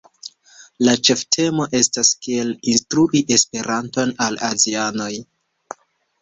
La 0.85 0.93
ĉeftemo 1.09 1.67
estas 1.79 2.09
kiel 2.27 2.49
instrui 2.71 3.21
Esperanton 3.37 4.15
al 4.27 4.41
azianoj. 4.49 5.13